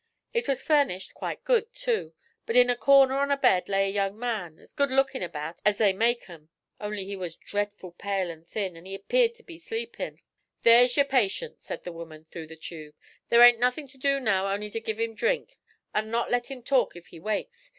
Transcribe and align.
It 0.33 0.47
was 0.47 0.63
furnished 0.63 1.13
quite 1.13 1.43
good, 1.45 1.71
too; 1.75 2.13
but 2.47 2.55
in 2.55 2.71
a 2.71 2.75
corner 2.75 3.19
on 3.19 3.27
the 3.27 3.37
bed 3.37 3.69
laid 3.69 3.89
a 3.89 3.93
young 3.93 4.17
man, 4.17 4.57
as 4.57 4.73
good 4.73 4.89
lookin' 4.89 5.21
about 5.21 5.61
as 5.63 5.77
they 5.77 5.93
make 5.93 6.27
'em; 6.27 6.49
only 6.79 7.03
he 7.05 7.15
was 7.15 7.35
dretful 7.35 7.91
pale 7.91 8.31
an' 8.31 8.43
thin, 8.43 8.75
an' 8.75 8.85
he 8.85 8.97
'peared 8.97 9.35
to 9.35 9.43
be 9.43 9.59
sleepin'. 9.59 10.17
'"There's 10.63 10.97
yer 10.97 11.03
patient," 11.05 11.61
says 11.61 11.81
the 11.83 11.91
woman, 11.93 12.23
through 12.23 12.47
the 12.47 12.55
tube. 12.55 12.95
"There 13.29 13.43
ain't 13.43 13.59
nothin' 13.59 13.85
to 13.89 13.97
do 13.99 14.19
now 14.19 14.47
only 14.51 14.71
ter 14.71 14.79
give 14.79 14.99
him 14.99 15.13
drink, 15.13 15.55
an' 15.93 16.09
not 16.09 16.31
let 16.31 16.49
him 16.49 16.63
talk 16.63 16.95
if 16.95 17.05
he 17.09 17.19
wakes. 17.19 17.69